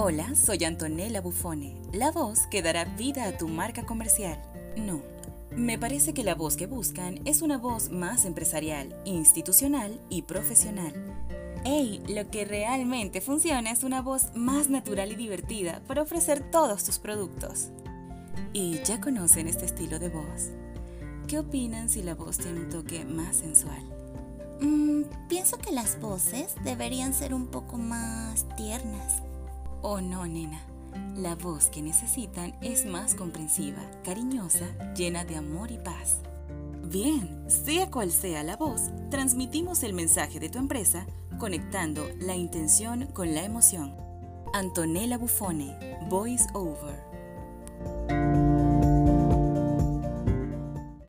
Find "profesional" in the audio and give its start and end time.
10.22-10.92